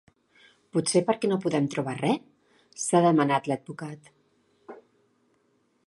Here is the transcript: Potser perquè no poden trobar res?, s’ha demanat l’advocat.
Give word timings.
Potser 0.77 1.01
perquè 1.09 1.29
no 1.31 1.37
poden 1.43 1.67
trobar 1.75 1.95
res?, 1.99 2.25
s’ha 2.85 3.03
demanat 3.07 3.51
l’advocat. 3.53 4.11